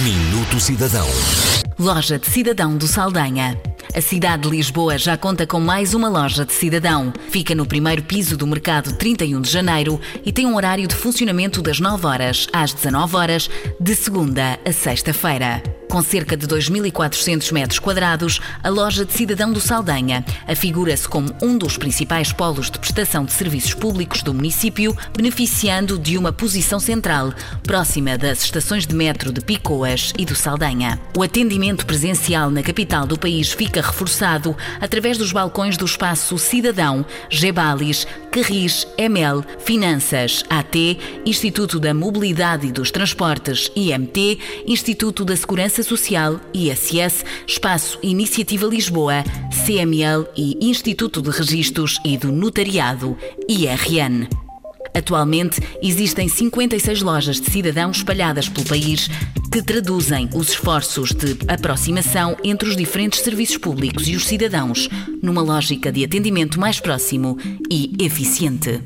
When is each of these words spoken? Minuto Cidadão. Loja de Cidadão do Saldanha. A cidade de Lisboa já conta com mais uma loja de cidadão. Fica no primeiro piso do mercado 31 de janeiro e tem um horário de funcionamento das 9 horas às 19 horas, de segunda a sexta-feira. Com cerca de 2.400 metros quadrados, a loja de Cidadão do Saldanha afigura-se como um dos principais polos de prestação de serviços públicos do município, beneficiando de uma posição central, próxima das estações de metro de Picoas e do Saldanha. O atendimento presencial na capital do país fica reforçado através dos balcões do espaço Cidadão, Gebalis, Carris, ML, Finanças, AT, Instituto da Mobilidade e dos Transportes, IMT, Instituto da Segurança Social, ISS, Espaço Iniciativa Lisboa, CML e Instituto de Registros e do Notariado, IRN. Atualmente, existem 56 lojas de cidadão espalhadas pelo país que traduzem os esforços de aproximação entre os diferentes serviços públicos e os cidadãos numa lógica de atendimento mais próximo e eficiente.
Minuto 0.00 0.58
Cidadão. 0.58 1.06
Loja 1.78 2.18
de 2.18 2.26
Cidadão 2.26 2.78
do 2.78 2.88
Saldanha. 2.88 3.60
A 3.94 4.00
cidade 4.00 4.44
de 4.44 4.48
Lisboa 4.48 4.96
já 4.96 5.18
conta 5.18 5.46
com 5.46 5.60
mais 5.60 5.92
uma 5.92 6.08
loja 6.08 6.46
de 6.46 6.52
cidadão. 6.54 7.12
Fica 7.28 7.54
no 7.54 7.66
primeiro 7.66 8.02
piso 8.02 8.34
do 8.34 8.46
mercado 8.46 8.94
31 8.94 9.42
de 9.42 9.50
janeiro 9.50 10.00
e 10.24 10.32
tem 10.32 10.46
um 10.46 10.56
horário 10.56 10.88
de 10.88 10.94
funcionamento 10.94 11.60
das 11.60 11.78
9 11.78 12.06
horas 12.06 12.48
às 12.54 12.72
19 12.72 13.16
horas, 13.16 13.50
de 13.78 13.94
segunda 13.94 14.58
a 14.64 14.72
sexta-feira. 14.72 15.62
Com 15.92 16.02
cerca 16.02 16.38
de 16.38 16.46
2.400 16.46 17.52
metros 17.52 17.78
quadrados, 17.78 18.40
a 18.64 18.70
loja 18.70 19.04
de 19.04 19.12
Cidadão 19.12 19.52
do 19.52 19.60
Saldanha 19.60 20.24
afigura-se 20.48 21.06
como 21.06 21.28
um 21.42 21.58
dos 21.58 21.76
principais 21.76 22.32
polos 22.32 22.70
de 22.70 22.78
prestação 22.78 23.26
de 23.26 23.32
serviços 23.32 23.74
públicos 23.74 24.22
do 24.22 24.32
município, 24.32 24.96
beneficiando 25.14 25.98
de 25.98 26.16
uma 26.16 26.32
posição 26.32 26.80
central, 26.80 27.34
próxima 27.62 28.16
das 28.16 28.42
estações 28.42 28.86
de 28.86 28.94
metro 28.94 29.30
de 29.30 29.42
Picoas 29.42 30.14
e 30.18 30.24
do 30.24 30.34
Saldanha. 30.34 30.98
O 31.14 31.22
atendimento 31.22 31.84
presencial 31.84 32.50
na 32.50 32.62
capital 32.62 33.04
do 33.04 33.18
país 33.18 33.52
fica 33.52 33.82
reforçado 33.82 34.56
através 34.80 35.18
dos 35.18 35.30
balcões 35.30 35.76
do 35.76 35.84
espaço 35.84 36.38
Cidadão, 36.38 37.04
Gebalis, 37.28 38.06
Carris, 38.32 38.88
ML, 38.96 39.44
Finanças, 39.58 40.42
AT, 40.48 40.74
Instituto 41.26 41.78
da 41.78 41.92
Mobilidade 41.92 42.66
e 42.66 42.72
dos 42.72 42.90
Transportes, 42.90 43.70
IMT, 43.76 44.38
Instituto 44.66 45.22
da 45.22 45.36
Segurança 45.36 45.82
Social, 45.82 46.40
ISS, 46.54 47.26
Espaço 47.46 47.98
Iniciativa 48.02 48.66
Lisboa, 48.66 49.22
CML 49.66 50.26
e 50.34 50.56
Instituto 50.66 51.20
de 51.20 51.28
Registros 51.28 52.00
e 52.06 52.16
do 52.16 52.32
Notariado, 52.32 53.18
IRN. 53.46 54.41
Atualmente, 54.94 55.60
existem 55.82 56.28
56 56.28 57.02
lojas 57.02 57.40
de 57.40 57.50
cidadão 57.50 57.90
espalhadas 57.90 58.48
pelo 58.48 58.66
país 58.66 59.08
que 59.50 59.62
traduzem 59.62 60.28
os 60.34 60.50
esforços 60.50 61.12
de 61.12 61.36
aproximação 61.48 62.36
entre 62.42 62.68
os 62.68 62.76
diferentes 62.76 63.20
serviços 63.20 63.58
públicos 63.58 64.08
e 64.08 64.16
os 64.16 64.26
cidadãos 64.26 64.88
numa 65.22 65.42
lógica 65.42 65.92
de 65.92 66.04
atendimento 66.04 66.58
mais 66.58 66.80
próximo 66.80 67.38
e 67.70 67.92
eficiente. 68.00 68.80